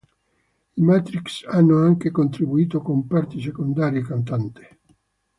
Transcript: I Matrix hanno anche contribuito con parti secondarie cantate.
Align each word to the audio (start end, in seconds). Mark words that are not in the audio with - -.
I 0.77 0.81
Matrix 0.81 1.43
hanno 1.45 1.77
anche 1.77 2.09
contribuito 2.09 2.81
con 2.81 3.05
parti 3.05 3.39
secondarie 3.39 4.01
cantate. 4.01 4.79